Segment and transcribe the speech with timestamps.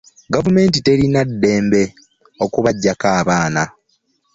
[0.33, 1.83] Gavumenti erina eddembe
[2.43, 3.63] okubaggyako abaana.